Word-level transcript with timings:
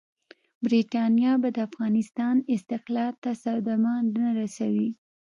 برټانیه 0.63 1.33
به 1.41 1.49
د 1.55 1.57
افغانستان 1.67 2.35
استقلال 2.55 3.13
ته 3.23 3.31
صدمه 3.43 3.95
نه 4.15 4.27
رسوي. 4.39 4.89